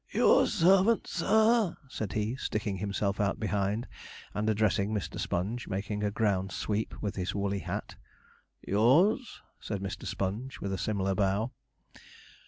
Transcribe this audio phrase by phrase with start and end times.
[0.09, 3.87] 'Your servant, sir,' said he, sticking himself out behind,
[4.33, 5.19] and addressing Mr.
[5.19, 7.97] Sponge, making a ground sweep with his woolly hat.
[8.67, 10.07] 'Yours,' said Mr.
[10.07, 11.51] Sponge, with a similar bow.